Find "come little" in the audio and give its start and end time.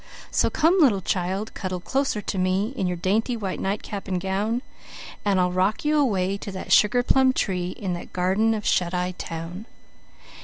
0.49-1.01